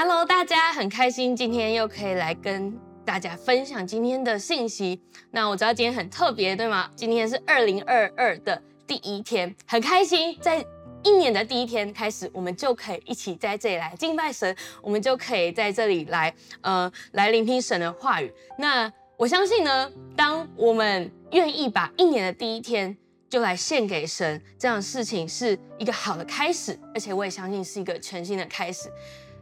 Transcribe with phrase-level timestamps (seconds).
[0.00, 2.72] Hello，大家很开心今天又可以来跟
[3.04, 5.02] 大家分享今天的信息。
[5.32, 6.88] 那我知道今天很特别，对吗？
[6.94, 10.64] 今天是二零二二的第一天，很开心，在
[11.02, 18.32] 一年的第一天开始，我们就可以一起在这里来敬拜神，我们就可以在这里来呃来聆听神的话语。
[18.56, 22.96] 那我相信呢，当我们愿意把一年的第一天
[23.28, 28.88] 就来献给神，这样的事情是一个好的开始，而且我也相信是一个全新的开始。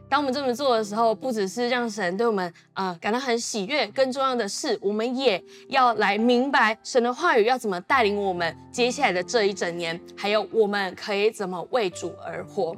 [0.09, 12.73] 当我们这么做的时候，不只是让神对我们呃感到很喜悦，更重要的是，我们也要来明白神的话语要怎么带领我们接下来的这一整年，还有我们可以怎么为主而活。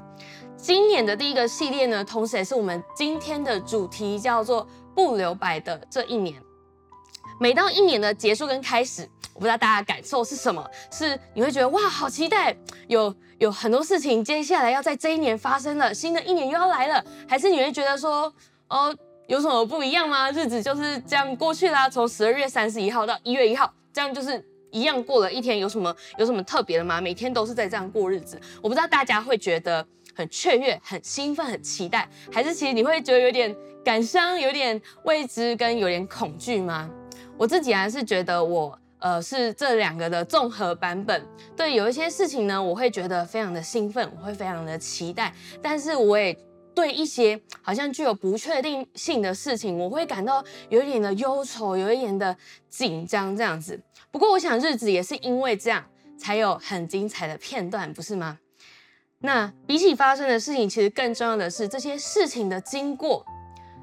[0.58, 6.36] 今年的第一个系列呢，同时也是我们今天的主题，叫做“不留白的这一年”。
[7.40, 10.64] 每到一年的结束跟开始，我不知道大家感受是什么？
[10.92, 12.56] 是你会觉得哇，好期待，
[12.88, 18.32] 有有很多事情接下来要在这一年发生了，新的一年又要来了，还是你会觉得说，
[18.68, 18.94] 哦，
[19.28, 20.30] 有什么不一样吗？
[20.32, 27.00] 日子就是这样过去啦，从十二月三十一号到一月一号，这样就是一样过了一天，有什么有什么特别的吗？
[27.00, 36.90] 每天都是在这样过日子，我不知道大家会觉得很雀跃、很兴奋、很期待，还是其实你会觉得有点感伤、有点未知跟有点恐惧吗？
[37.40, 41.26] 我自己还是觉得我呃是这两个的综合版本。
[41.56, 45.34] 对，有一些事情呢，我会觉得非常的兴奋，我会非常的期待。
[45.62, 46.38] 但是我也
[46.76, 52.36] 对一些好像具有不确定性的事情，我会感到有一点的忧愁，有一点的
[52.68, 53.82] 紧张这样子。
[54.12, 55.86] 不过我想日子也是因为这样，
[56.18, 58.38] 才有很精彩的片段，不是吗？
[59.20, 63.26] 那比起发生的事情，其实更重要的是这些事情的经过。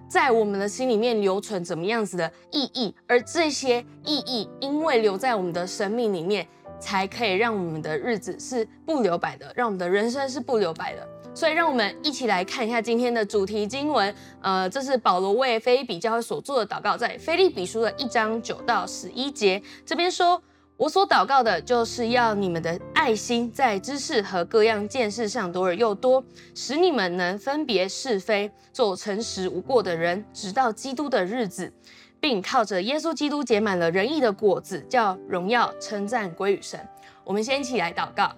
[0.08, 6.46] 在我们的心里面留存怎么样子的意义，而这些意义因为留在我们的生命里面，
[6.78, 11.06] 才可以让我们的日子是不留白的，让我们的人生是不留白的。
[11.34, 14.14] 所以，让我们一起来看一下今天的主题经文。
[14.40, 20.40] 呃，这是保罗为菲比教会所做的祷告，在腓利比书的一章九到十一节，这边说。
[20.76, 26.22] 我所祷告的，就是要你们的爱心在知识和各样见识上多而又多，
[26.54, 31.72] 使你们能分别是非，做诚实无过的人，直到基督的日子，
[32.20, 36.78] 并靠着耶稣基督结满了仁义的果子，叫荣耀称赞归于神。
[37.24, 38.30] 我们先一起来祷告，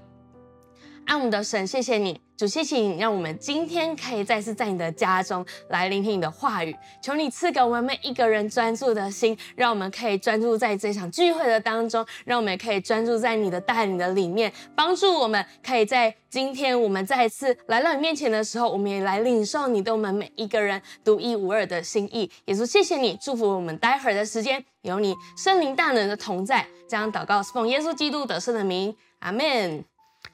[1.09, 2.21] 爱我们的神，谢谢你。
[2.37, 6.77] 主，谢谢你，让我们今天可以再次在你的家中来聆听你的话语。
[7.03, 22.31] 求你赐给我们每一个人专注的心，让我们可以专注在这场聚会的当中，让我们也可以专注在你的带领的里面，帮助我们可以在今天我们再次来到你面前的时候，我们也来领受你对我们每一个人独一无二的心意。
[22.45, 26.67] 耶稣，谢谢你，祝福我们待会儿的时间有你圣灵大能的同在。
[26.87, 29.83] 这样祷告奉耶稣基督得胜的名，阿门。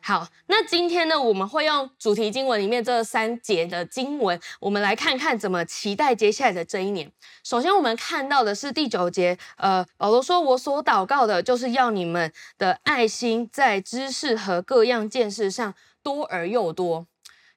[0.06, 7.10] 好，那今天呢，我们会用主题经文里面这三节的经文，我们来看看怎么期待接下来的这一年。
[7.42, 17.06] 首先，我们看到的是第九节，呃，保罗说：“我所祷告的，就是要你们的爱心在知识和各样见识上多而又多。”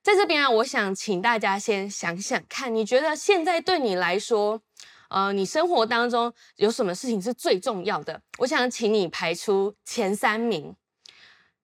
[0.01, 4.61] 在这边啊，我想请大家先想想看，你觉得现在对你来说，
[5.09, 8.21] 呃，你生活当中有什么事情是最重要的？
[8.37, 10.77] 我想请你排出前三名，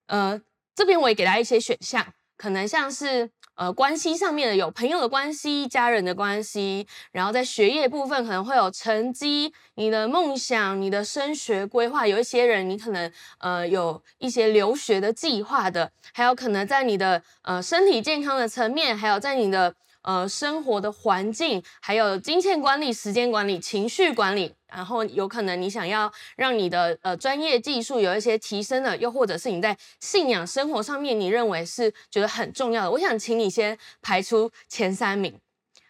[0.08, 0.42] 呃。
[0.76, 2.06] 这边我也给大家一些选项，
[2.38, 19.76] 可能像是呃关系上面的，有朋友的关系、家人的关系，然后在学业部分可能会有成绩、你的梦想、你的升学规划，有一些人你可能呃有一些留学的计划的，还有可能在你的呃身体健康的层面，还有在你的。
[20.06, 35.40] 呃，生活的环境，还有金钱管理、时间管理、情绪管理，然后有可能你想要让你的呃专业技术有一些提升的，又或者是你在信仰生活上面，你认为是觉得很重要的，我想请你先排出前三名，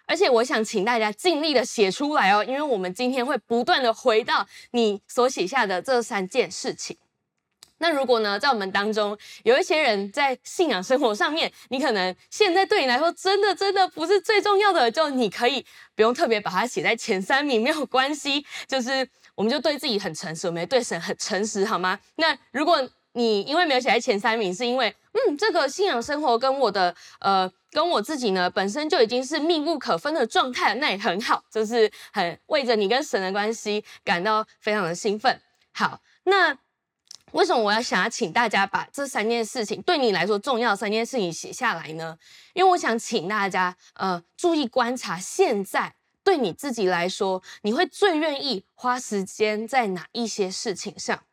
[0.06, 6.98] 而且我想请大家尽力的写出来哦，因为我们今天会不断的回到你所写下的这三件事情。
[7.84, 18.46] 那如果呢，在我们当中有一些人在信仰生活上面，你可能现在对你来说真的真的不是最重要的，就你可以不用特别把它写在前三名， 没有关系。
[18.66, 22.00] 就是我们就对自己很诚实，我们对神很诚实，好吗？
[22.16, 22.82] 那如果
[23.12, 35.38] 你因为没有写在前三名，是因为嗯，这个信仰生活跟我的呃跟我自己呢本身就已经是密不可分的状态，那也很好，就是很为着你跟神的关系感到非常的兴奋。
[35.74, 36.58] 好，那。
[37.34, 42.18] 为什么我要想要请大家把这三件事情对你来说重要三件事情写下来呢？
[42.54, 51.24] 因为我想请大家呃注意观察，现在对你自己来说，你会最愿意花时间在哪一些事情上？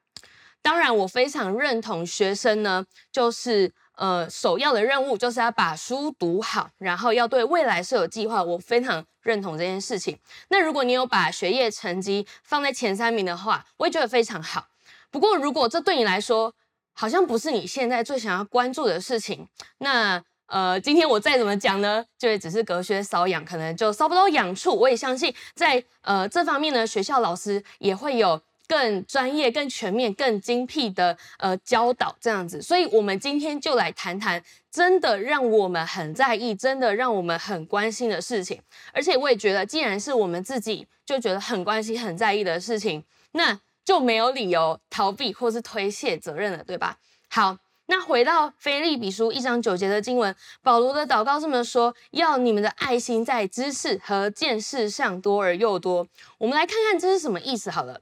[0.62, 8.43] 当然，我非常认同学生呢，就是呃首要的任务就是要把书读好，然后要对未来是有计划。
[8.43, 10.19] 我非常认同这件事情。
[10.49, 14.67] 那如果你有把学业成绩放在前三名的话，我也觉得非常好。
[15.10, 16.54] 不过如果这对你来说
[16.92, 19.48] 好像不是你现在最想要关注的事情，
[19.78, 24.74] 那呃，今天我再怎么讲呢，就也只是隔靴搔痒，可能就搔不到痒处。
[24.74, 28.40] 我也相信在呃这方面呢，学校老师也会有。
[28.70, 34.40] 更专业、更全面、更精辟的呃教导，这样子，所以我们今天就来谈谈
[34.70, 38.62] 真的让我们很在意、真的让我们很关心的事情。
[38.92, 43.02] 而且我也觉得，既然是我们自己就觉得很关心、很在意的事情，
[43.32, 46.99] 那就没有理由逃避或是推卸责任了，对吧？
[47.29, 56.06] 好，那回到腓立比书一章九节的经文，保罗的祷告这么说：要你们的爱心在知识和见识上多而又多。
[56.38, 58.00] 我们来看看这是什么意思好了。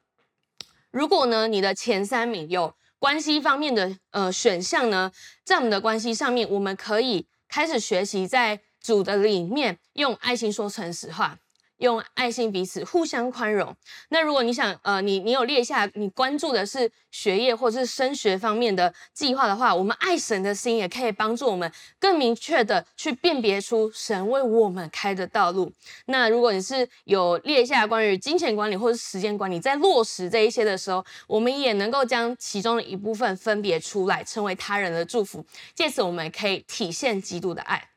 [0.91, 5.13] 如果呢，你的前三名有关系方面的呃选项呢，
[5.45, 11.39] 在我们的关系上面，我们可以开始学习在主的里面用爱心说诚实话。
[11.79, 13.75] 用爱心彼此互相宽容。
[14.11, 25.73] 那如果你想，呃，你你有列下你关注的是学业或者是升学方面的计划的话，我们爱神的心也可以帮助我们更明确的去辨别出神为我们开的道路。
[26.07, 35.45] 那如果你是有列下关于金钱管理或者时间管理，在落实这一些的时候，我们也能够将其中的一部分分别出来，成为他人的祝福。
[35.75, 37.89] 借此，我们可以体现基督的爱。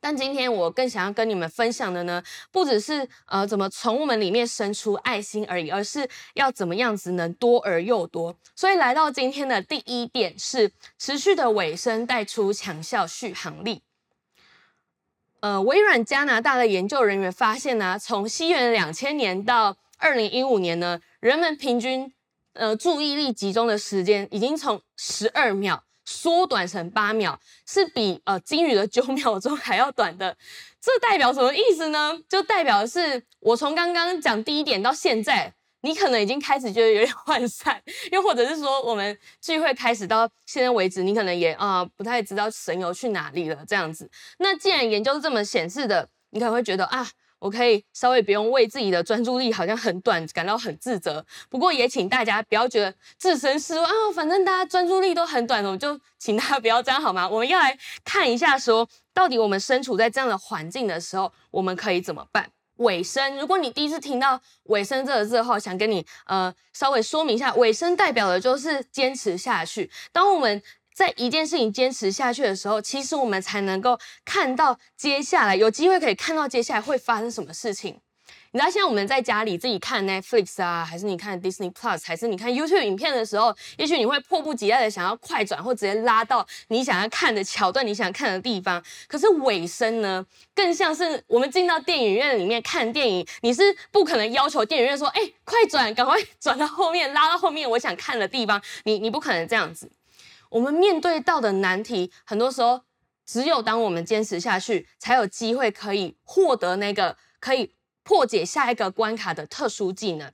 [0.00, 2.22] 但今天我更想要跟你们分享的呢，
[2.52, 8.36] 不只是呃怎么从我们里面生出爱心而已，而是要怎么样子能多而又多。
[8.54, 13.82] 所以来到今天的第一点是持续的尾声带出强效续航力。
[15.40, 22.12] 呃，微软加拿大的研究人员发现呢、从西元两千年到二零一五年呢，人们平均
[22.54, 25.84] 呃注意力集中的时间已经从十二秒。
[26.10, 30.34] 缩短成八秒，是比呃金鱼的九 秒钟还要短的。
[30.80, 32.18] 这代表什么意思呢？
[32.26, 35.52] 就代表的是我从刚刚讲第一点到现在，
[35.82, 44.10] 你可能已经开始觉得有点 涣散，又或者是说我们聚会开始到现在为止，你可能也啊、不太知道神游去哪里了这样子。
[44.38, 47.06] 那既然研究是这么显示的，你可能会觉得啊。
[47.38, 57.28] 我可以稍微不用为自己的专注力好像很短感到很自责，不过也请大家不要觉得置身事外啊，反正大家专注力都很短，我就请大家不要这样好吗？
[57.28, 62.50] 我们要来看一下说，到底我们身处在这样的环境的时候，我们可以怎么办？
[62.76, 69.90] 尾声，如果你第一次听到尾声这个字的话，想跟你呃稍微说明一下，尾声代表的就是坚持下去。
[70.12, 70.62] 当我们
[70.98, 78.00] 在一件事情坚持下去的时候，其实我们才能够看到接下来有机会可以看到接下来会发生什么事情。
[78.50, 88.82] 你知道，现在我们在家里自己看 Netflix 啊，还是你看 Disney Plus，还是你看 YouTube 影片的时候，也许你会迫不及待的想要快转或直接拉到你想要看的桥段，你想看的地方。
[89.06, 93.62] 可是尾声呢，更像是我们进到电影院里面看电影，你是
[93.92, 99.88] 不可能要求电影院说，哎、快转，赶快转到后面，拉到后面我想看的地方，你你不可能这样子。
[100.50, 102.82] 我们面对到的难题，很多时候
[103.26, 110.32] 只有当我们坚持下去，才有机会可以获得那个可以破解下一个关卡的特殊技能。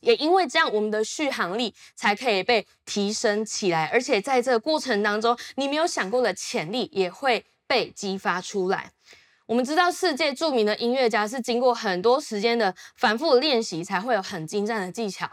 [0.00, 8.92] 也因为这样，我们的续航力才可以被提升起来，而且在这个过程当中，你没有想过的潜力也会被激发出来。
[9.46, 15.30] 我们知道，世界著名的音乐家是经过很多时间的反复练习，才会有很精湛的技巧。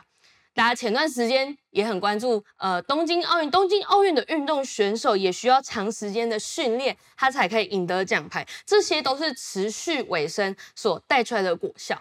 [0.54, 8.48] 大家前段时间也很关注，呃，东京奥运，东京奥运的运动选手也需要长时间的训练，他才可以赢得奖牌。
[8.66, 12.00] 这些都是持续尾声所带出来的果效。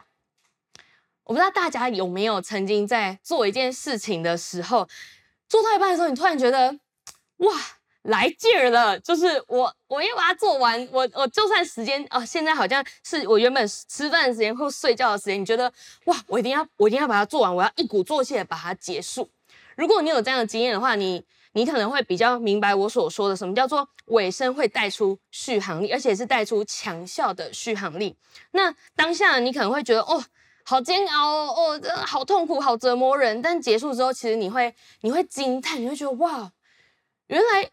[1.25, 4.87] 我不知道大家有没有曾经在做一件事情的时候，
[5.49, 6.79] 做到一半的时候，你突然觉得，
[7.39, 7.59] 哇！
[8.03, 10.89] 来劲儿了，就是我，我要把它做完。
[10.91, 15.73] 我，我就算时间啊，现在好像是我原本吃饭的时间或睡觉的时间，你觉得
[16.07, 19.31] 哇，我一定要，我一定要把它做完，我要一鼓作气把它结束。
[19.77, 28.17] 如果你有这样的经验的话，你，你可能会比较明白我所说的什么叫做尾声会带出续航力，而且是带出强效的续航力。
[28.51, 30.21] 那当下你可能会觉得哦，
[30.65, 33.41] 好煎熬哦，哦，真的好痛苦，好折磨人。
[33.41, 36.51] 但结束之后，其实你会，你会惊叹，你会觉得哇，
[37.29, 37.71] 原来。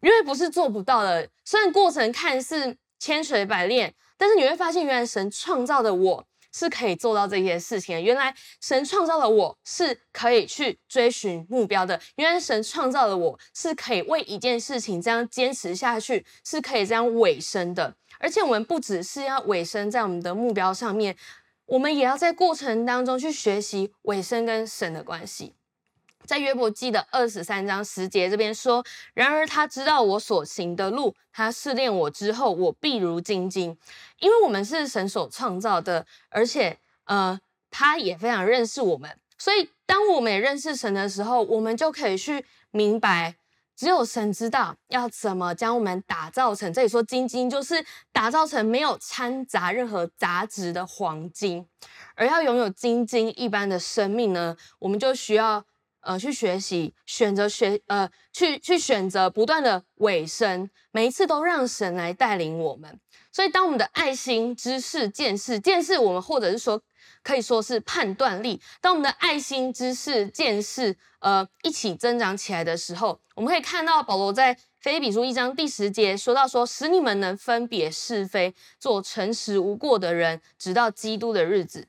[0.00, 8.02] 因为不是做不到的，虽然过程看似千锤百炼，但是你会发现，原来神创造的我是可以做到这些事情。
[8.02, 12.00] 原来神创造的我是可以去追寻目标的。
[12.16, 17.94] 原来神创造的我是可以为一件事情这样坚持下去，是可以这样尾声的。
[18.18, 21.16] 而且我们不只是要尾声在我们的目标上面，
[21.66, 25.54] 我们也要在过程当中去学习尾声跟神的关系。
[26.28, 33.74] 在约伯记的二十三章十节这边说：“然而他知道我所行的路，他试炼我之后，我必如精金。
[34.18, 39.10] 因为我们是神所创造的，而且呃，他也非常认识我们。
[39.38, 43.36] 所以，当我们也认识神的时候，我们就可以去明白，
[43.74, 46.70] 只有神知道要怎么将我们打造成。
[46.70, 47.82] 这里说精金，就是
[48.12, 51.66] 打造成没有掺杂任何杂质的黄金。
[52.14, 55.64] 而要拥有精金一般的生命呢，我们就需要。”
[56.00, 62.98] 呃，去学习，选择学，呃，去去选择，不断的委身，每一次都让神来带领我们。
[63.32, 66.80] 所以，当我们的爱心、知识、见识、见识，我们或者是说，
[67.22, 81.86] 可以说是判断力，当我们的爱心、知识、见识，呃，一起增长起来的时候，我们可以看到保罗在腓立比书一章第十节说到说，使你们能分别是非，做诚实无过的人，直到基督的日子。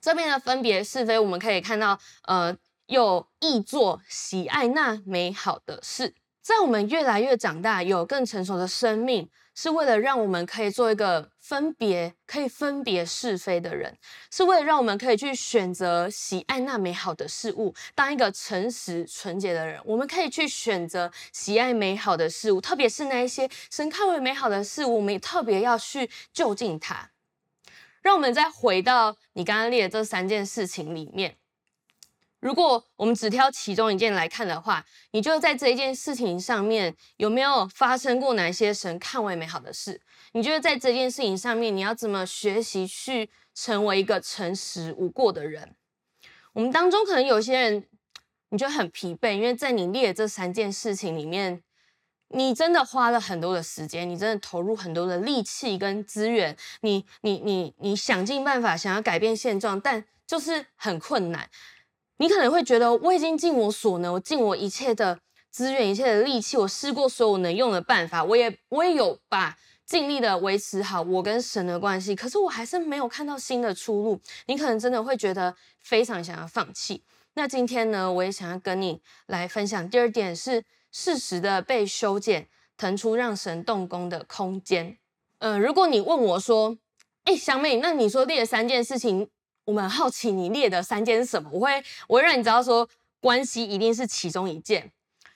[0.00, 2.56] 这边的分别是非，我们可以看到，呃。
[2.90, 13.96] 又意做喜爱那美好的事，在我们越来越长大，有更成熟的生命，是为了让我们可以做一个分别、可以分别是非的人，
[14.32, 19.80] 是为了让我们可以去选择喜爱那美好的事物，当一个诚实纯洁的人。
[19.84, 27.12] 我们可以去选择喜爱美好的事物，特别是那一些神看为美好的事物，我们也特别要去就近它。
[28.02, 31.36] 让我们再回到你刚刚列的这三件事情里面。
[32.40, 40.00] 如果我们只挑其中一件来看的话，你就在这一件事情上面有没有发生过哪些神看为美好的事？
[40.32, 45.74] 你觉得在这件事情上面，你要怎么学习去成为一个诚实无过的人？
[46.52, 47.86] 我们当中可能有些人，
[48.48, 51.62] 你觉得很疲惫，因为在你列这三件事情里面，
[52.28, 61.50] 你真的花了很多的时间，你真的投入很多的力气跟资源，你你你你想尽办法想要改变现状，但就是很困难。
[62.20, 65.18] 你可能会觉得我已经尽我所能，我尽我一切的
[65.50, 74.20] 资源、一切的力气，我试过所有能用的办法，我也我也有把尽力的维持好我跟神的关系，可是我还是没有看到新的出路。
[74.48, 77.02] 你可能真的会觉得非常想要放弃。
[77.32, 80.62] 那今天呢，我也想要跟你来分享第二点是
[80.92, 82.46] 适时的被修剪，
[82.76, 84.98] 腾出让神动工的空间。
[85.38, 86.76] 呃，如果你问我说，
[87.24, 89.30] 哎，香妹，那你说列三件事情。
[89.70, 91.48] 我们好奇你列的三件是什么？
[91.52, 92.88] 我会，我会让你知道说，
[93.20, 94.90] 关系一定是其中一件，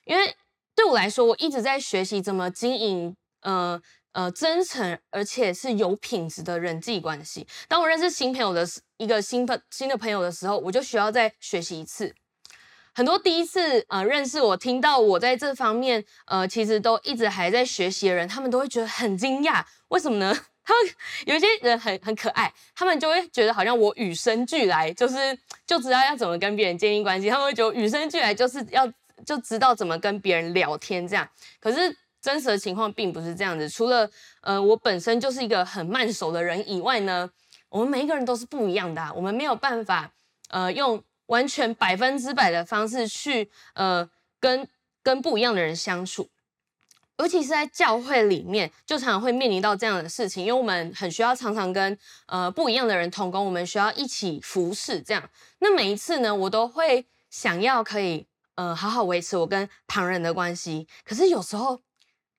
[0.07, 0.35] 因为
[0.75, 7.47] 对我来说，我一直在学习怎么经营，呃呃，真诚而且是有品质的人际关系。
[7.69, 12.12] 当我认识新朋友的时一个新朋新的朋友的时候，我就需要再学习一次。
[12.93, 20.37] 很多第一次呃认识我，听到我在这方面呃其实都一直还在学习的人，他们都会觉得很惊讶，为什么呢？
[20.64, 20.92] 他们
[21.26, 25.16] 有些人很很可爱，他们就会觉得好像我与生俱来就是
[25.66, 28.90] 就知道要怎么跟别人建立关系，他们会觉得与生俱来就是要
[29.26, 31.28] 就知道怎么跟别人聊天这样。
[31.61, 37.30] 可是真实的情况并不是这样子，除了呃我本身就是一个很慢熟的人以外呢，
[37.68, 40.11] 我们每一个人都是不一样的啊，我们没有办法
[40.49, 44.09] 呃用完全百分之百的方式去呃
[44.40, 44.66] 跟
[45.02, 46.28] 跟不一样的人相处。
[47.18, 55.30] 尤其是在教会里面，就常常会面临到这样的事情，因为我们很需要常常跟呃不一样的人同工，我们需要一起服侍这样。
[55.61, 61.80] 那每一次呢，我都会想要可以呃好好维持我跟旁人的关系，可是有时候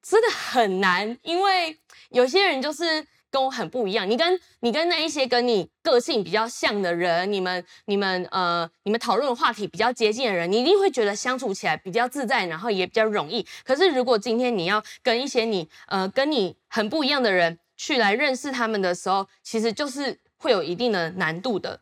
[0.01, 1.79] 真的很难，因为
[2.09, 3.07] 有些人就是。
[3.35, 13.45] 跟我很不一样，你跟你跟那一些跟你个性比较像的人，你们你们呃你们讨论的话题比较接近的人，你一定会觉得相处起来比较自在，然后也比较容易。
[13.65, 21.81] 可是如果今天你要跟一些你呃跟你很不一样的人去来认识他们的时候，其实就是会有一定的难度的。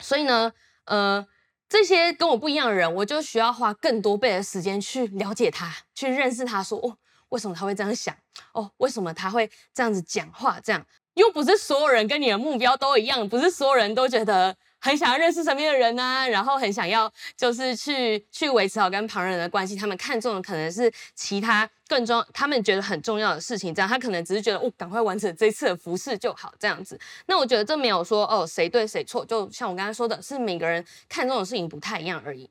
[0.00, 0.50] 所以呢，
[0.86, 1.26] 呃，
[1.68, 6.96] 这些跟我不一样的人，我就需要花更多倍的时间去了解他，去认识他说，说哦。
[7.30, 8.14] 为什么他会这样想？
[8.52, 10.58] 哦，为什么他会这样子讲话？
[10.62, 19.74] 这样又不是所有人跟你的目标都一样，不是所有人都觉得很想要认识身边的人呐、然后很想要就是去去维持好跟旁人的关系。
[19.74, 23.74] 他们看重的可能是其他更重，他们觉得很重要的事情。
[23.74, 26.98] 这样他可能只是觉得哦，赶快完成这次的服事就好这样子。
[27.26, 32.48] 那我觉得这没有说哦谁对谁错，就像我刚才说的是每个人看重的事情不太一样而已。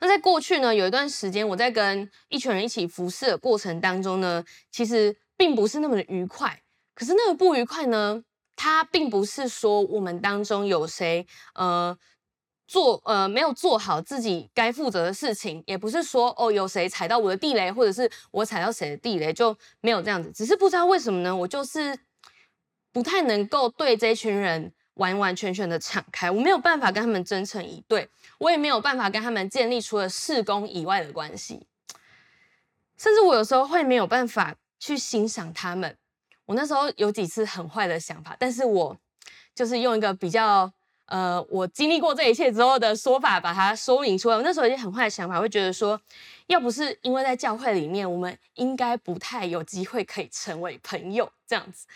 [0.00, 6.62] 那在过去呢，有一段时间我在跟一群人一起服侍的过程当中呢，其实并不是那么的愉快。
[6.94, 8.22] 可是那个不愉快呢，
[8.56, 11.96] 它并不是说我们当中有谁呃
[12.66, 20.30] 做呃没有做好自己该负责的事情，也不是说哦有谁踩到我的地雷，或者是我踩到谁的地雷就没有这样子。
[20.32, 21.98] 只是不知道为什么呢，我就是
[22.92, 31.66] 不太能够对这群人完完全全的敞开，我没有办法跟他们真诚以对，我也没有办法跟他们建立除了事工以外的关系，
[32.96, 35.96] 甚至我有时候会没有办法去欣赏他们。
[36.46, 38.96] 我那时候有几次很坏的想法，但是我
[39.54, 40.72] 就是用一个比较
[41.06, 44.36] 呃，我经历过这一切之后的说法把它说明出来。
[44.36, 46.00] 我那时候有些很坏的想法，会觉得说，
[46.48, 51.86] 要不是因为在教会里面，我们应该不太有机会可以成为朋友这样子。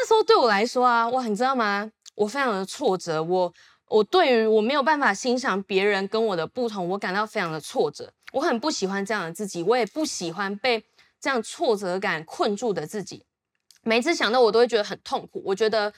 [0.00, 1.90] 那时候对我来说啊，哇，你知道吗？
[2.14, 3.52] 我非常的挫折，我
[3.88, 8.12] 我对于我没有办法欣赏别人跟我的不同，我感到非常的挫折。
[8.32, 10.84] 我很不喜欢这样的自己，我也不喜欢被
[11.20, 13.24] 这样挫折感困住的自己。
[13.82, 15.42] 每次想到我都会觉得很痛苦。
[15.44, 15.92] 我觉得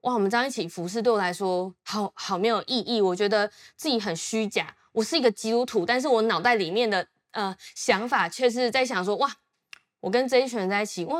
[0.00, 3.00] 哇，我们这样一起服侍对我来说好好没有意义。
[3.00, 4.74] 我觉得自己很虚假。
[4.90, 9.30] 我是一个基督徒，但是我脑袋里面的呃想法却是在想说哇。
[10.04, 11.16] 我跟这一群人在一起，哇，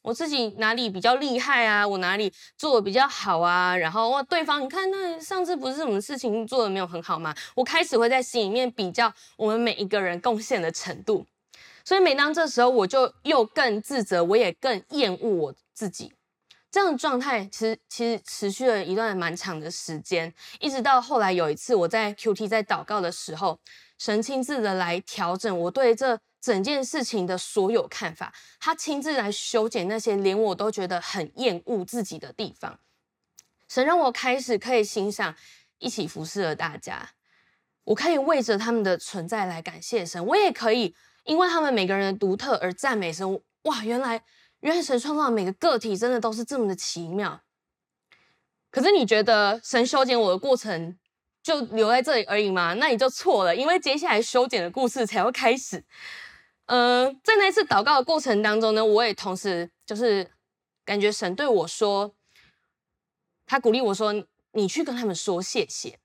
[0.00, 1.86] 我自己哪里比较厉害啊？
[1.86, 3.76] 我哪里做的比较好啊？
[3.76, 7.34] 然后哇，对方你看，那上次不是什么事情做的没有很好吗？
[7.54, 11.26] 我开始会在心里面比较我们每一个人贡献的程度，
[11.84, 16.10] 所以每当这时候，我就又更自责，我也更厌恶我自己。
[16.70, 23.60] 这样的状态其实其实持续了一段蛮长的时间，一直到后来有一次我在 QT 在祷告的时候，
[23.98, 26.18] 神亲自的来调整我对这。
[26.42, 32.80] 整件事情的所有看法，他亲自来修剪那些连我都觉得很厌恶自己的地方。
[33.68, 35.36] 神让我开始可以欣赏
[35.78, 37.10] 一起服侍的大家，
[37.84, 43.40] 我可以为着他们的存在来感谢神，我也可以因为他们每个人的独特而赞美神。
[43.62, 44.20] 哇，原来
[44.60, 47.40] 原来神创造的每个个体真的都是这么的奇妙。
[48.72, 50.98] 可是你觉得神修剪我的过程
[51.40, 52.74] 就留在这里而已吗？
[52.74, 55.84] 那你就错了，因为接下来修剪的故事才要开始。
[56.66, 60.30] 呃，在那一次祷告的过程当中呢，我也同时就是
[60.84, 62.14] 感觉神对我说，
[63.44, 64.14] 他鼓励我说
[64.52, 65.98] ：“你去跟他们说谢谢。”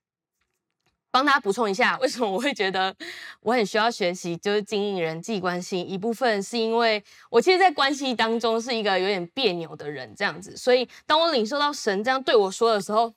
[1.10, 2.94] 帮大家补充一下，为什么我会觉得
[3.42, 5.80] 我很需要学习，就是经营人际关系。
[5.80, 10.58] 一部分是因为我其实，在关系当中是一个有点别扭的人，这样子。
[10.58, 13.14] 所以，当我领受到神这样对我说的时候，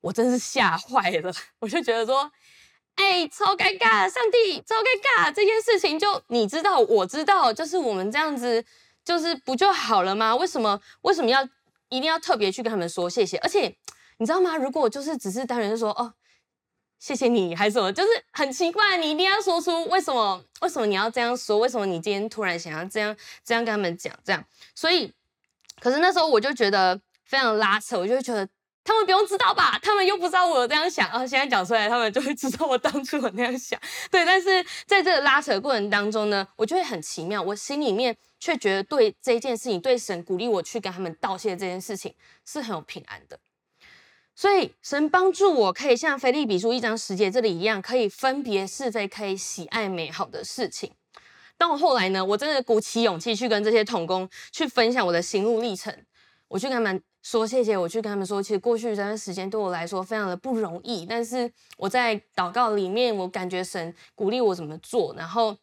[0.00, 1.32] 我真是吓坏了。
[1.58, 2.30] 我就觉得说。
[2.94, 4.08] 哎、超尴尬！
[4.08, 5.32] 上帝，超尴尬！
[5.32, 8.64] 这件事情就你知道，我知道，就是我们这样子，
[9.04, 10.36] 就是不就好了吗？
[10.36, 11.42] 为什么为什么要
[11.88, 13.38] 一定要特别去跟他们说谢谢？
[13.38, 13.76] 而且
[14.18, 14.56] 你知道吗？
[14.56, 16.14] 如果就是只是单纯说哦，
[16.98, 20.44] 谢谢你，还是什么，就是很奇怪，你一定要说出为什么？
[20.60, 21.58] 为什么你要这样说？
[21.58, 24.12] 为什么你今天突然想要这样这样跟他们讲？
[24.22, 25.12] 这样，所以，
[25.80, 28.48] 可是那时候我就觉得非常拉扯，我就觉得。
[28.84, 29.78] 他们不用知道吧？
[29.80, 31.24] 他们又不知道我有这样想啊！
[31.24, 33.78] 现在讲出来，他们就会知道我当初有那样想。
[34.10, 42.12] 对，但是在这个拉扯过程当中呢，我就会很奇妙，我心里面却觉得对这件事情，对神鼓励我去跟他们道谢这件事情
[42.44, 43.38] 是很有平安的。
[44.34, 50.92] 所以神帮助我可以像腓立比书一章十节这里一样，可以分别是非，可以喜爱美好的事情。
[51.56, 55.96] 当我后来呢，我真的鼓起勇气去跟这些童工去分享我的心路历程，
[56.48, 57.00] 我去跟他们。
[57.22, 65.56] 说谢谢，我去跟他们说，其实过去这段时间对我来说非常的不容易，但是我在祷告里面，我感觉神鼓励我怎么做，然后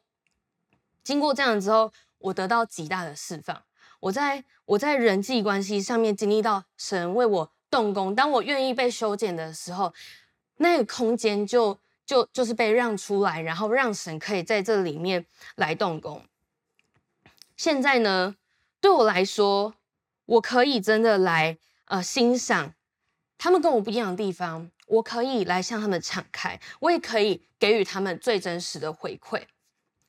[1.04, 3.62] 经过这样之后，我得到极大的释放。
[4.00, 9.93] 我在我在人际关系上面经历到神为我动工，当我愿意被修剪的时候，
[10.58, 16.24] 那个空间就就就是被让出来，然后让神可以在这里面来动工。
[17.58, 18.38] 现在呢，
[18.80, 19.74] 对我来说。
[20.29, 22.73] 我可以真的来呃欣赏
[23.37, 29.41] 他们跟我不一样的地方，我可以来向他们敞开，我也可以给予他们最真实的回馈。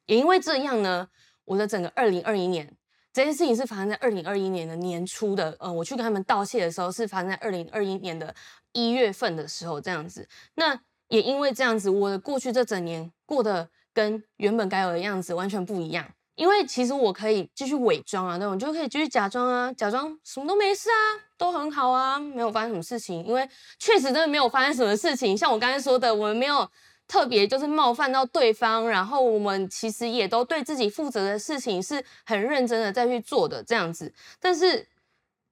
[0.07, 1.09] 也因为这样呢，
[1.45, 2.77] 我的整个二零二一年
[3.13, 8.35] 这件事情是发生在二零二一年的年初的，呃，我去跟他们道谢的时候是发生在二零二一年的
[8.73, 10.29] 一月份的时候这样子。
[10.57, 10.79] 那
[11.09, 16.07] 也因为这样子，我的过去这整年过得跟原本该有的样子完全不一样。
[16.41, 23.23] 因为其实我可以继续伪装啊，那种就可以继续假装啊，假装什么都没事啊，都很好啊，没有发生什么事情。
[23.27, 23.47] 因为
[23.79, 26.67] 确实真的没有发生什么事情，像我刚才说的，我们没有
[27.07, 34.11] 特别就是冒犯到对方，然后我们其实也都对自己负责的事情是很认真的在去做的这样子。
[34.41, 34.89] 但是，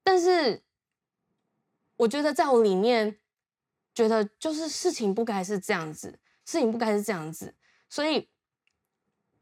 [0.02, 0.62] 但是
[1.98, 3.18] 我觉得在我里面
[3.94, 7.54] 觉得就是事情不该是这样子，事情不该是这样子，
[7.90, 8.26] 所以。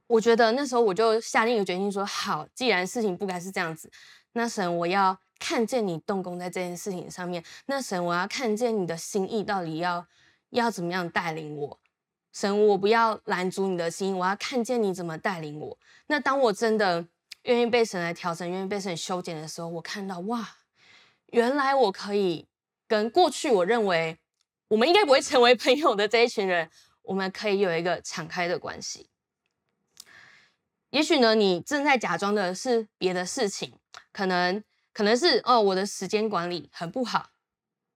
[0.09, 3.90] 我觉得那时候我就下定一个决心说，好，既然事情不该是这样子，
[4.33, 10.07] 那神我要看见你动工在这件事情上面，那神我要看见你的心意到底要
[10.51, 11.81] 要怎么样带领我，
[12.33, 15.79] 神我不要拦阻你的心，我要看见你怎么带领我。
[16.07, 17.05] 那当我真的
[17.42, 20.49] 愿意被神来调整，愿意被神修剪的时候，我看到哇，
[21.33, 22.47] 原来我可以
[22.87, 24.16] 跟过去我认为
[24.69, 26.71] 我们应该不会成为朋友的这一群人，
[27.03, 29.09] 我们可以有一个敞开的关系。
[30.90, 33.75] 也许呢，你正在假装的是别的事情，
[34.12, 34.62] 可能
[34.94, 37.31] 可能是哦，我的时间管理很不好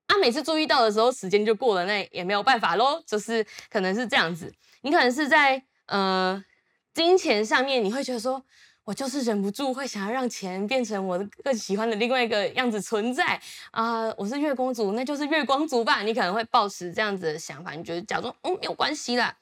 [0.09, 4.53] 啊，每次注意到的时候，时间就过了，那也没有办法喽，就是可能是这样子。
[4.83, 6.44] 你可能是在呃
[6.92, 8.44] 金钱上面，你会觉得说，
[8.85, 16.03] 我就是忍不住会想要让钱变成我更喜欢的另外一个样子存在啊、我是月光族，那就是月光族吧。
[16.03, 19.38] 你可能会抱持这样子的想法，你觉得假装哦没有关系啦。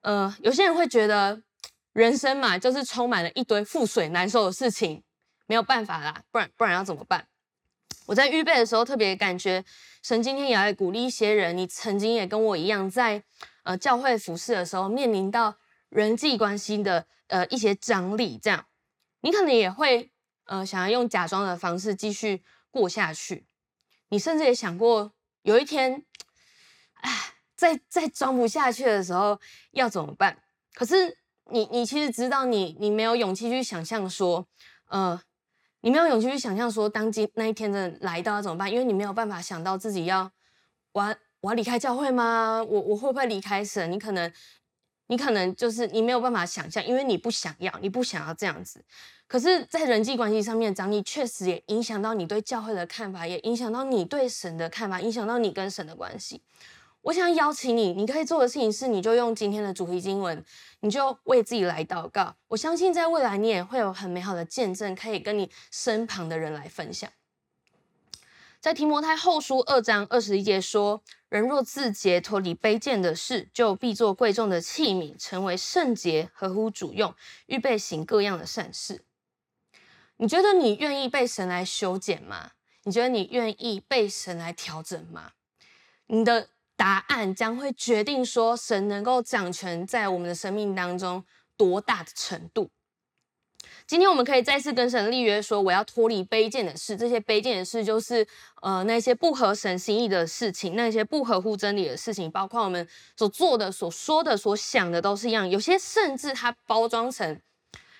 [0.00, 1.42] 呃，有些人会觉得。
[1.94, 5.02] 人生嘛，就是充满了一堆覆水难收的事情，
[5.46, 7.26] 没有办法啦，不然不然要怎么办？
[8.06, 9.64] 我在预备的时候特别感觉，
[10.02, 13.22] 神今天也来鼓励一些人，你曾经也跟我一样在，
[13.62, 15.54] 呃教会服侍的时候，面临到
[15.88, 18.66] 人际关系的呃一些张力，这样，
[19.20, 20.10] 你可能也会
[20.46, 23.46] 呃想要用假装的方式继续过下去，
[24.08, 26.04] 你甚至也想过有一天，
[26.94, 30.42] 哎，再再装不下去的时候要怎么办？
[30.74, 31.16] 可是。
[31.50, 34.46] 你你其实知道你，你你没有勇气去想象说，
[34.88, 35.20] 呃，
[35.80, 38.70] 你没有勇气去想象说，当今那一天的来到要怎么办？
[38.70, 40.30] 因为你没有办法想到自己要，
[40.92, 42.62] 我要我要离开教会吗？
[42.66, 43.92] 我我会不会离开神？
[43.92, 44.32] 你可能，
[45.08, 48.82] 你可能就是你没有办法想象，因为你不想要，你不想要这样子。
[49.26, 56.42] 可是，在人际关系上面，长，你确实也影响到你对教会的看法，也影响到你对神的看法，影响到你跟神的关系。
[57.04, 60.42] 我想邀请你，你可以做的事情是，你就用今天的主题经文，
[60.80, 62.34] 你就为自己来祷告。
[62.48, 67.10] 我相信在未来你也会有很美好的见证，可以跟你身旁的人来分享。
[68.58, 77.14] 在提摩太后书二章二十一节说：“人若自洁，脱离卑贱的事，就必做贵重的器皿，成为圣洁，合乎主用，
[77.44, 79.04] 预备行各样的善事。”
[80.16, 82.52] 你觉得你愿意被神来修剪吗？
[82.84, 85.32] 你觉得你愿意被神来调整吗？
[86.06, 86.48] 你的。
[86.76, 91.24] 答案将会决定说，神能够掌权在我们的生命当中
[91.56, 92.70] 多大的程度。
[93.86, 96.96] 今天我们可以再次跟神立约说，我要脱离卑贱的事。
[96.96, 98.26] 这些卑贱的事，就是
[98.62, 105.48] 呃那些不合神心意的事情，那些不合乎真理的事情，包括我们所做的、所说的、所想的，都是一样。
[105.48, 107.40] 有些甚至它包装成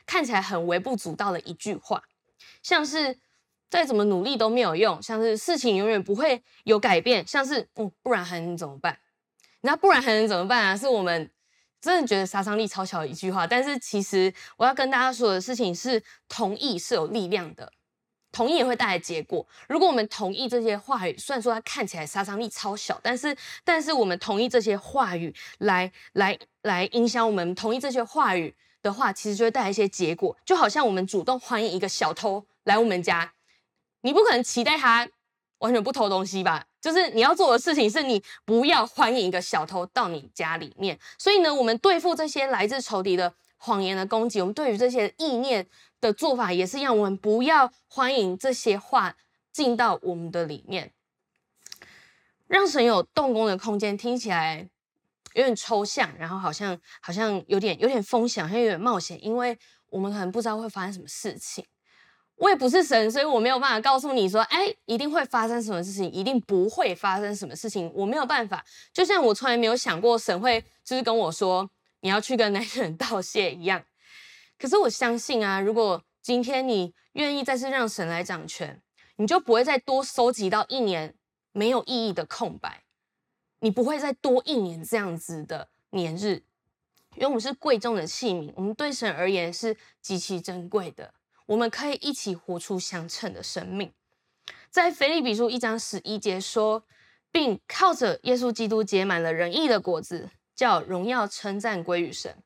[0.07, 2.03] 看起来很微不足道的一句话，
[2.63, 3.19] 像是。
[3.75, 8.97] 再怎么努力都没有用，像是事情永远不会有改变，像是嗯，不然还能怎么办？
[9.63, 10.77] 那不然还能怎么办啊？
[10.77, 11.29] 是我们
[11.81, 17.73] 真的觉得杀伤力超小的一句话，但是其实我要跟大家说的事情是，同意是有力量的，
[18.31, 19.45] 同意也会带来结果。
[19.69, 33.33] 如果我们同意这些话语，虽然说它看起来杀伤力超小，但是但是我们同意这些话语来来来影响我们，同意这些话语的话，其实就会带来一些结果，就好像我们主动欢迎一个小偷来我们家。
[34.05, 35.09] 你不可能期待他
[35.59, 36.63] 完全不偷东西吧？
[36.79, 40.99] 就是你要做的事情是你不要欢迎一个小偷到你家里面。
[41.19, 45.67] 所以呢，我们对付这些来自仇敌的谎言的攻击，我们对于这些意念
[46.03, 46.95] 的做法也是一样。
[46.95, 49.17] 我们不要欢迎这些话
[49.51, 50.93] 进到我们的里面，
[52.47, 53.97] 让神有动工的空间。
[53.97, 54.69] 听起来
[55.33, 61.65] 有点抽象，然后好像好像有点有点风险，好像有点冒险，因为我们可能不知道会发生什么事情。
[62.45, 67.91] 我也不是神，所以我没有办法告诉你说，哎，一定会发生什么事情，一定不会发生什么事情。
[67.95, 73.83] 我没有办法，就像我从来没有想过神会就是跟我说你要去跟那个人道谢一样。
[74.59, 78.79] 可是我相信啊，如果今天你愿意再次让神来掌权，
[79.17, 81.15] 你就不会再多收集到一年
[81.53, 82.83] 没有意义的空白，
[83.61, 86.43] 你不会再多一年这样子的年日，
[87.15, 91.15] 因为我们是贵重的器皿，我们对神而言是极其珍贵的。
[91.47, 93.93] 我们可以一起活出相称的生命，
[94.71, 96.85] 在腓立比书一章十一节说，
[97.31, 102.43] 并靠着耶稣基督结满了仁义的果子，叫荣耀称赞归于神。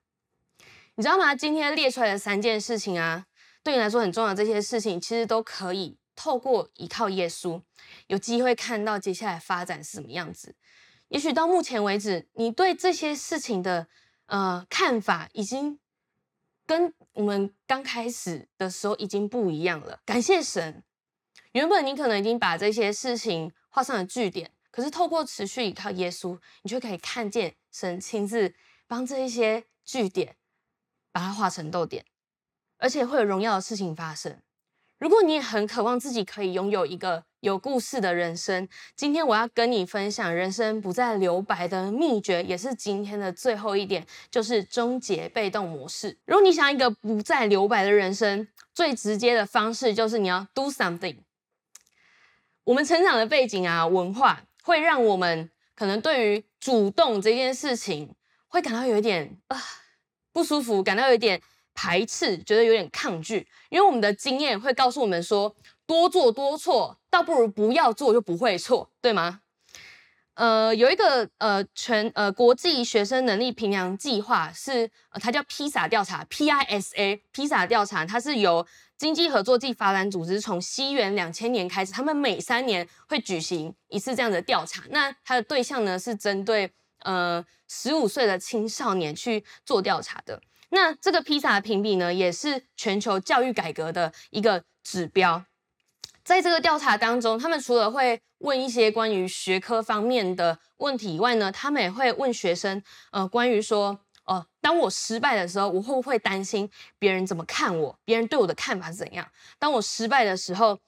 [0.97, 1.33] 你知道吗？
[1.33, 3.27] 今天列出来的三件事情啊，
[3.63, 7.63] 对你来说很重要这些事情，其实都可以透过依靠耶稣，
[8.09, 10.57] 有机会看到接下来发展是什么样子。
[11.07, 13.87] 也许到目前为止，你对这些事情的
[14.27, 15.79] 呃看法已经。
[16.67, 20.01] 跟我们刚开始的时候已经不一样了。
[20.05, 20.85] 感谢神，
[21.51, 28.55] 原本你可能已经把这些事情画上了句点，可是透过持续依靠耶稣，你就可以看见神亲自
[28.87, 30.37] 帮这一些句点
[31.11, 32.05] 把它画成逗点，
[32.77, 34.41] 而且会有荣耀的事情发生。
[34.99, 46.19] 如果你也很渴望自己可以拥有一个有故事的人生，今天我要跟你分享人生不再留白的秘诀，也是今天的最后一点，就是终结被动模式。
[46.25, 51.17] 如果你想要一个不再留白的人生，最直接的方式就是你要 do something。
[52.65, 58.13] 我们成长的背景啊，文化会让我们可能对于主动这件事情
[58.49, 59.63] 会感到有一点啊、
[60.33, 61.41] 不舒服，感到有一点
[61.73, 65.55] 排斥，觉得有点抗拒，因为我们的经验会告诉我们说，
[65.89, 69.41] 多做多错，倒不如不要做就不会错，对吗？
[70.35, 77.21] 呃，有一个呃全呃国际学生能力评量计划是，呃，它叫披萨调查 （PISA）。
[77.33, 78.65] 披萨调查它是由
[78.99, 84.85] 经济合作暨发展组织从西元两千年开始，他们每三年会举行一次这样的调查。
[84.91, 86.71] 那它的对象呢是针对
[87.01, 90.41] 呃十五岁的青少年去做调查的。
[90.69, 95.43] 那这个披萨评比呢，也是全球教育改革的一个指标。
[96.29, 107.99] 在这个调查当中，他们除了会问一些关于学科方面的问题以外呢，他们也会问学生，呃，关于说，哦、呃，当我失败的时候，我会不会担心别人怎么看我？
[108.05, 109.27] 别人对我的看法是怎样？
[109.59, 110.79] 当我失败的时候，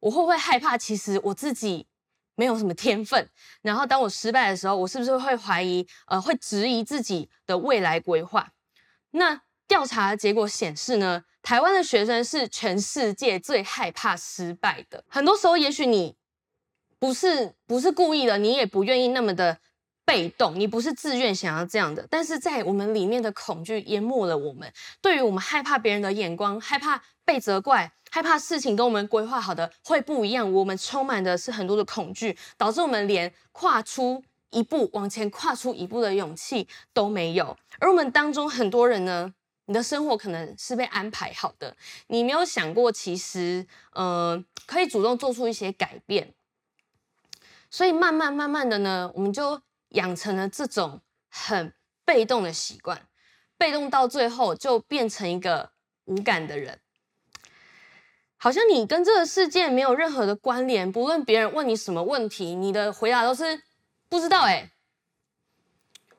[0.00, 0.76] 我会不会害怕？
[0.76, 1.86] 其实我自己
[2.34, 3.30] 没有什么天分。
[3.62, 5.86] 然后，当我失败的时候，我是不是会怀疑？
[6.08, 8.50] 呃，会质疑自己的未来规划？
[9.12, 15.02] 那调查结果显示呢，台湾的学生是全世界最害怕失败的。
[15.08, 16.14] 很多时候，也许你
[16.98, 19.58] 不是不是故意的，你也不愿意那么的
[20.04, 22.06] 被动，你不是自愿想要这样的。
[22.10, 24.70] 但是在我们里面的恐惧淹没了我们，
[25.00, 37.56] 对于我们害怕别人的眼光，害怕被责怪，害怕事情跟我们规划好的会不一样，我们充满的是很多的恐惧，导致我们连跨出一步往前跨出一步的勇气都没有。
[37.78, 39.32] 而我们当中很多人呢，
[39.68, 41.76] 你的生活可能是被安排好的，
[42.06, 46.32] 你没有想过，其实，呃，可以主动做出一些改变。
[47.70, 51.74] 所以慢慢慢慢的呢，我们就养成了这种很
[52.06, 53.06] 被动的习惯，
[53.58, 55.72] 被动到最后就变成一个
[56.06, 56.80] 无感的人，
[58.38, 60.90] 好像你跟这个世界没有任何的关联。
[60.90, 63.62] 不论别人问你什么问题，你的回答都是
[64.08, 64.44] 不知道。
[64.44, 64.70] 哎，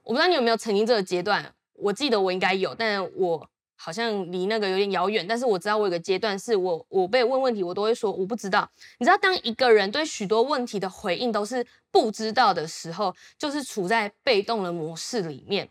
[0.04, 1.56] 我不知道你有没有曾经这个阶段。
[1.82, 5.26] 我记得我应该有，但我好像离那个有点遥远。
[5.28, 8.70] 但是我知道我有个阶段是我我被问问题，我都会说我不知道。
[8.98, 15.70] 你知道，当一个人对许多问题的回应都是不知道的时候，就是处在被动的模式里面。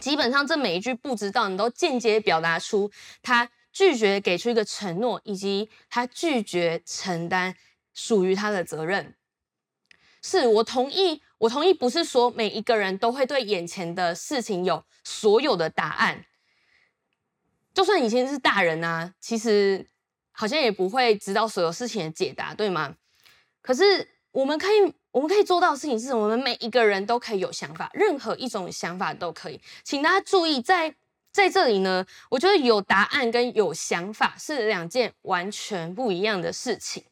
[0.00, 2.90] 基本上，这每一句不知道，你都间接表达出
[3.22, 7.54] 他拒绝给出一个承诺，以及他拒绝承担
[7.94, 9.14] 属于他的责任。
[10.22, 11.22] 是我同意。
[11.38, 16.24] 我同意，不是说每一个人都会对眼前的事情有所有的答案。
[17.72, 19.86] 就算以前是大人啊，其实
[20.32, 22.96] 好像也不会知道所有事情的解答，对吗？
[23.62, 29.60] 可是我们可以，我们可以做到的事情是，我们每一个人都可以有想法，任何一种想法都可以。
[29.84, 30.92] 请大家注意，在
[31.30, 37.04] 在这里呢，我觉得有答案跟有想法是两件完全不一样的事情。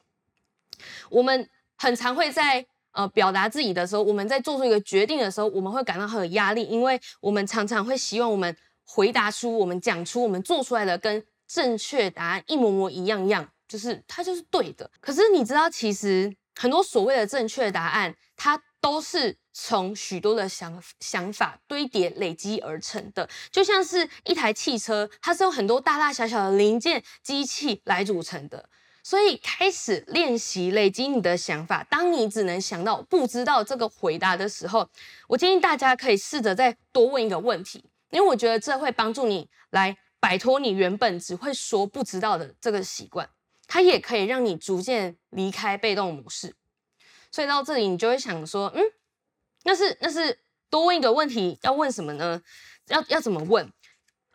[1.10, 2.66] 我们很常会在。
[2.96, 8.56] 呃，表达自己的时候，我们在做出一个决定的时候，我们会感到很有压力，因为我们常常会希望我们
[8.86, 14.90] 回答出、我们讲出、我们做出来的跟正确答案一模模一样样，就是它就是对的。
[14.98, 28.70] 可是你知道，其实很多所谓的正确答案，它都是从许多的想想法堆叠累积而成的，就像是一台汽车，它是由很多大大小小的零件、机器来组成的。
[29.06, 31.86] 所以开始练习累积你的想法。
[31.88, 34.90] 当你只能想到不知道这个回答的时候，
[35.28, 43.30] 我建议大家可以试着再多问一个问题，因为我觉得这会帮助你来摆脱你原本只会说不知道的这个习惯。
[43.68, 46.56] 它也可以让你逐渐离开被动模式。
[47.30, 48.82] 所以到这里，你就会想说，嗯，
[49.62, 50.36] 那是那是
[50.68, 52.42] 多问一个问题，要问什么呢？
[52.88, 53.72] 要要怎么问？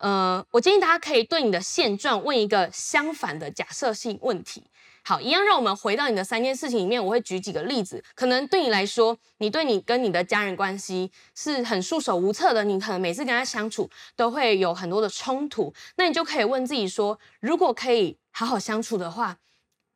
[0.02, 4.64] 呃，我建议大家可以对你的现状问一个相反的假设性问题。
[5.04, 8.04] 好，一样让我们回到你的三件事情里面，我会举几个例子。
[8.16, 15.72] 可能对你来说，你对你跟你的家人关系是很束手无策的，你可能每次跟他相处都会有很多的冲突。
[15.98, 19.38] 那你就可以问自己说，如果可以好好相处的话，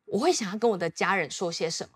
[0.06, 1.95] 我会想要跟我的家人说些什么？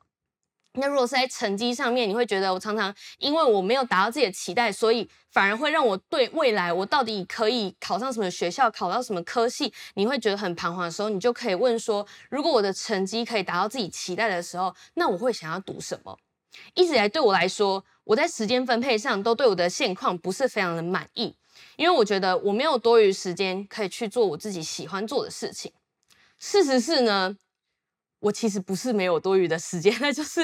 [0.80, 16.18] 那如果是在成绩上面，你会觉得我常常因为我没有达到自己的期待，所以反而会让我对未来我到底可以考上什么学校，考到什么科系，你会觉得很彷徨的时候，你就可以问说：如果我的成绩可以达到自己期待的时候，那我会想要读什么？
[16.74, 21.36] 一直以来对我来说，我在时间分配上都对我的现况不是非常的满意，
[21.76, 25.72] 因为我觉得我没有多余时间可以去做我自己喜欢做的事情。
[26.40, 27.38] 事实是呢。
[28.20, 30.42] 我其实不是没有多余的时间， 那就是，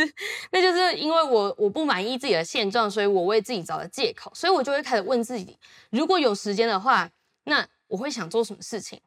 [0.51, 5.57] 那就是因为我我不满意自己的现状，所以我为自己找了借口，所以我就会开始问自己，
[5.89, 7.09] 如果有时间的话，
[7.43, 8.99] 那我会想做什么事情？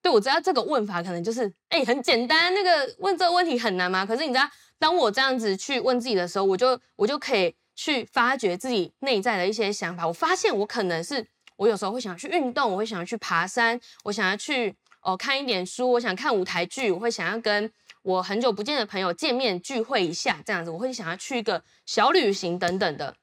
[0.00, 4.04] 对，我知道这个问法可能就是，哎，很简单，那个问这个问题很难吗？
[4.04, 4.48] 可是你知道，
[4.78, 10.06] 当我这样子去问自己的时候，我就我就可以去发掘自己内在的一些想法。
[10.06, 17.70] 我发现我可能是我有时候会想去运动，我会想要去爬山，我想要去哦看一点书，我想看舞台剧，我会想要跟
[18.04, 23.16] 我很久不见的朋友见面聚会一下，这样子，我会想要去一个小旅行等等的。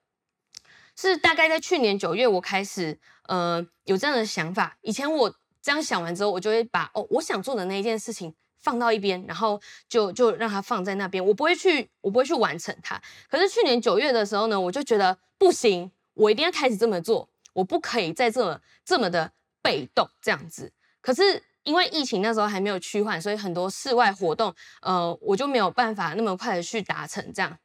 [0.96, 4.76] 是大概在去年九月，我开始呃有这样的想法。
[4.82, 13.00] 以前我这样想完之后，我就会把哦我想做的那一件事情放到一边，然后就就让它放在那边，我不会去我不会去完成它。
[13.30, 20.74] 可是去年九月的时候呢，我就觉得不行，我一定要开始这么做，我不可以再这么这么的被动这样子。
[21.02, 27.58] 可是因为疫情那时候还没有趋缓，所以很多室外活动呃我就没有办法那么快的去达成这样。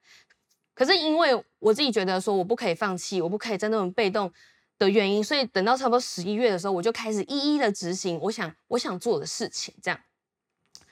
[0.75, 4.31] 可是因为我自己觉得说我不可以放弃，我不可以再那么被动
[4.79, 9.99] 的原因，所以等到差不多十一月的时候，我就开始一一的执行我想我想做的事情，这样。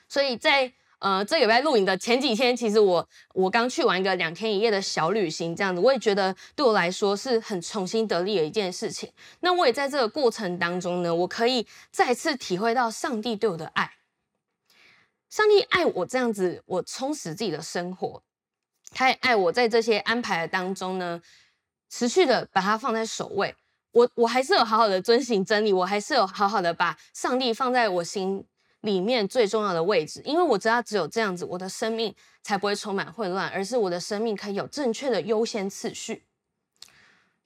[0.09, 0.73] 所以在
[1.05, 9.07] 呃这个礼拜录影的前几天，其实我我刚去完一个两天一夜的小旅行，这样子，我也觉得对我来说是很重新得力的一件事情。
[9.41, 13.91] 那我也在这个过程当中呢，我可以再次体会到上帝对我的爱，
[15.29, 18.23] 上帝爱我这样子，我充实自己的生活。
[18.89, 21.21] 他也爱我，在这些安排当中呢，
[21.87, 23.53] 持续的把它放在首位。
[23.91, 28.43] 我我还是有好好的遵行真理，我还是有好好的把上帝放在我心
[28.85, 30.21] 里面最重要的位置。
[30.23, 36.23] 因为我知道只有这样子，我的生命才不会充满混乱，而是我的生命可以有正确的优先次序。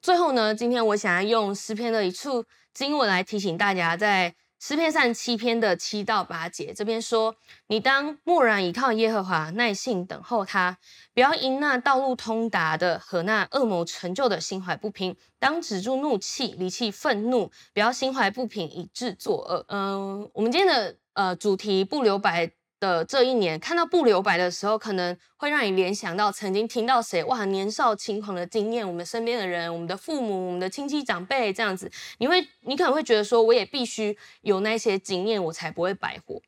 [0.01, 4.35] 最后呢，今天我想要用诗篇的一处经文来提醒大家，在。
[4.61, 7.33] 诗篇三十七篇的七到八节，这边说：
[7.67, 10.77] 你当默然倚靠耶和华，耐心等候他，
[11.13, 15.15] 不要因那道路通达的和那恶谋成就的心怀不平。
[15.39, 19.65] 当止住怒气，离弃愤怒，不要心怀不平，以致作恶。
[19.69, 22.51] 嗯、我们今天的呃主题不留白。
[22.81, 36.41] 的这一年，看到不留白的时候，可能会让你联想到曾经听到谁哇年少轻狂的经验，我们身边的人，我们的父母，我们的亲戚长辈这样子，你会你可能会觉得说，我也必须有那些经验，我才不会白活。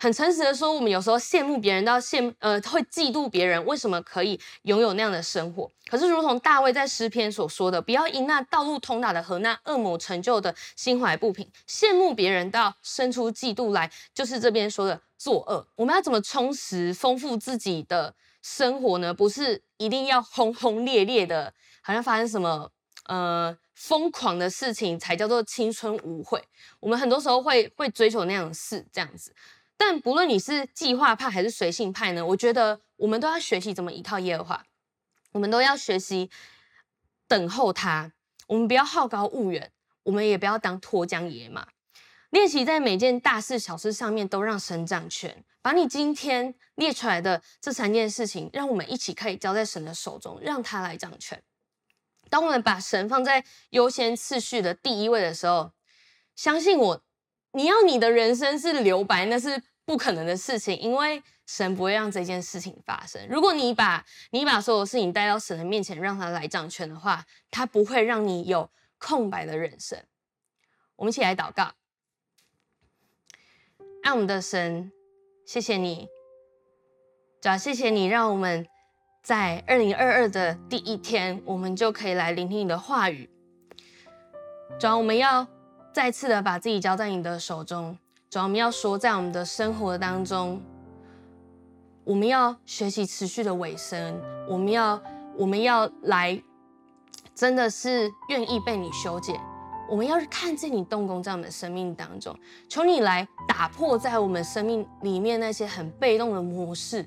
[0.00, 5.68] 很诚实的说，我们有时候羡慕别人到羡呃会嫉妒别人为什么可以拥有那样的生活。
[5.90, 15.66] 可是如同大卫在诗篇所说的，不要因那道路通达的和那恶魔成就的心怀不平，羡慕别人到生出嫉妒来，就是这边说的作恶。
[15.74, 19.12] 我们要怎么充实丰富自己的生活呢？
[19.12, 22.70] 不是一定要轰轰烈烈的，好像发生什么
[23.06, 26.40] 呃疯狂的事情才叫做青春无悔。
[26.78, 29.34] 我们很多时候会会追求那样的事，这样子。
[29.80, 34.66] 但不论你是计划派还是随性派呢，我觉得我们都要学习怎么依靠耶和华，
[35.32, 36.28] 我们都要学习
[37.28, 38.12] 等候他。
[38.48, 39.70] 我们不要好高骛远，
[40.02, 41.68] 我们也不要当脱缰野马。
[42.30, 51.40] 练习在每件大事小事上面都让神掌权，把你今天列出来的这三件事情，让我们一起可以交在神的手中，让他来掌权。
[52.28, 55.72] 当我们把神放在优先次序的第一位的时候，
[56.34, 57.02] 相信我。
[57.52, 63.26] 你要你的人生是留白，那是不可能的事情，因为神不会让这件事情发生。
[63.28, 69.98] 如果你把你把所有事情带到神的面前，让他来掌权的话，他不会让你有空白的人生。
[70.96, 71.72] 我们一起来祷告，
[74.02, 74.92] 爱我们的神，
[75.46, 76.06] 谢谢你，
[77.40, 78.66] 主要谢谢你，让我们
[79.22, 83.30] 在二零二二的第一天，我们就可以来聆听你的话语。
[84.78, 85.48] 主要我们要。
[85.98, 87.98] 再次的把自己交在你的手中，
[88.30, 90.62] 主要我们要说，在我们的生活当中，
[92.04, 94.16] 我们要学习持续的委身，
[94.48, 95.02] 我们要
[95.36, 96.40] 我们要来，
[97.34, 99.40] 真的是愿意被你修剪，
[99.90, 102.32] 我们要看见你动工在我们生命当中，
[102.68, 107.04] 求你来打破在我们生命里面那些很被动的模式。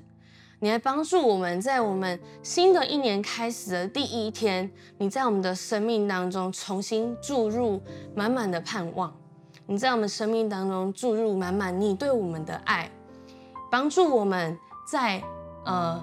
[0.62, 7.82] 你来帮助我们，在我们新的一年开始的第一天，你在我们的生命当中重新注入
[8.14, 9.12] 满满的盼望。
[9.66, 12.88] 你在我们生命当中注入满满你对我们的爱，
[13.72, 14.56] 帮助我们
[14.88, 15.20] 在
[15.64, 16.00] 呃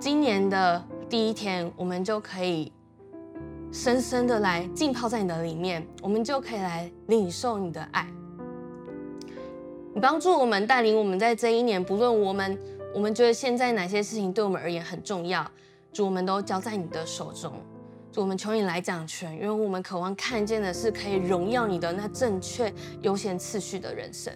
[0.00, 2.72] 今年的第一天，我们就可以
[3.70, 8.04] 深深的来浸泡在你的里面，我们就可以来领受你的爱。
[9.94, 12.58] 你帮助我们，带领我们在这一年，不论我们。
[12.94, 15.48] 我们觉得现在哪些事情对我们而言很重要，
[15.92, 17.52] 主，我们都交在你的手中。
[18.10, 22.72] 主，我们求你来掌权，因为我们渴望看见的是可以荣耀你的那正确
[23.02, 24.32] 优先次序的人生。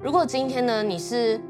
[0.00, 1.40] 如果今天呢，你是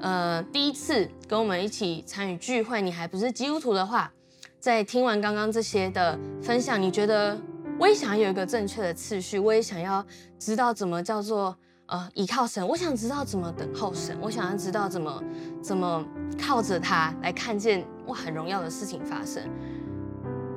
[0.00, 4.10] 呃第一次跟我们一起参与聚会，你还不是基督徒的话，
[4.58, 7.38] 在听完刚刚这些的分享，你觉得
[7.78, 10.04] 我也想要有一个正确的次序，我也想要
[10.38, 11.54] 知道怎么叫做。
[11.90, 15.22] 呃依靠神，我想知道怎么等候神，我想要知道怎么
[15.60, 16.04] 怎么
[16.40, 19.42] 靠着他来看见哇很荣耀的事情发生。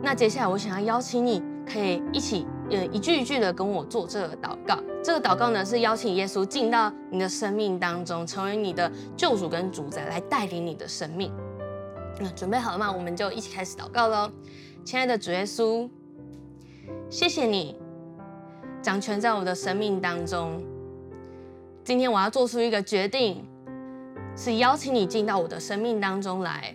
[0.02, 4.78] 那接下来我想要邀请你，可以一起呃一句一句的跟我做这个祷告。
[5.04, 11.34] 这个祷告呢是邀请耶稣进到你的生命当中，成为你的救主跟主宰，来带领你的生命。
[12.20, 12.92] 那准备好了吗？
[12.92, 14.32] 我们就一起开始祷告喽。
[14.86, 15.90] 亲爱的主耶稣，
[17.10, 17.76] 谢谢你
[18.84, 20.64] 掌权在我的生命当中。
[21.84, 23.46] 今天我要做出一个决定，
[24.38, 26.74] 是邀请你进到我的生命当中来，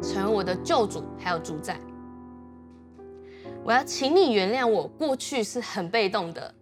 [0.00, 1.76] 成为我的救主还有主宰。
[3.64, 6.54] 我要请你原谅我过去是很被动的，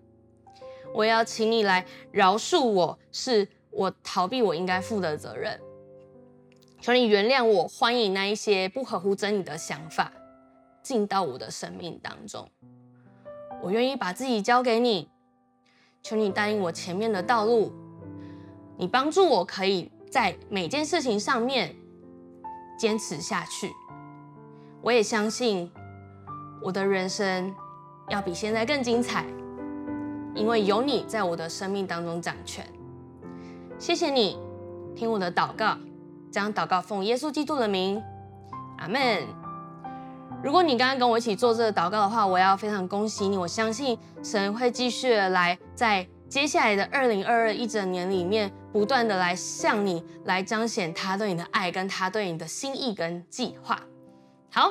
[0.95, 5.61] 我要请你来饶恕我，是我逃避我应该负的责任。
[6.81, 10.11] 求你原谅我，欢迎那一些不合乎真理的想法
[10.83, 12.49] 进到我的生命当中。
[13.63, 15.11] 我愿意把自己交给你。
[16.09, 17.73] 求你带领我前面的道路，
[18.77, 21.75] 你帮助我可以在每件事情上面
[22.79, 23.73] 坚持下去。
[24.83, 25.69] 我也相信
[26.63, 27.53] 我的人生
[28.09, 29.27] 要比现在更精彩，
[30.33, 32.65] 因为有你在我的生命当中掌权。
[33.77, 34.39] 谢谢你
[34.95, 35.77] 听我的祷告，
[36.31, 38.01] 将祷告奉耶稣基督的名，
[38.79, 39.27] 阿门。
[40.47, 43.37] 如果你刚刚跟我一起做这个祷告的话，我要非常恭喜你。
[43.37, 53.81] 我相信神会继续的来在接下来的二零二二一整年里面，不断的来向你来彰显他对你的爱，跟他对你的心意跟计划。
[54.53, 54.71] 好，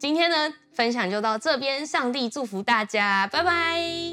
[0.00, 4.03] 今天呢分享就到这边，上帝祝福大家，拜拜。